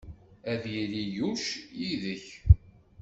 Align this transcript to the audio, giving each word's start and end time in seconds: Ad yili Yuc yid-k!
Ad 0.51 0.63
yili 0.73 1.03
Yuc 1.15 1.43
yid-k! 1.79 2.27